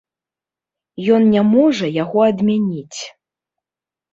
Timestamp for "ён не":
1.17-1.43